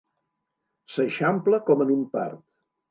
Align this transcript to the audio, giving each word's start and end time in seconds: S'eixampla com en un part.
S'eixampla 0.95 1.63
com 1.69 1.87
en 1.87 1.97
un 1.99 2.05
part. 2.19 2.47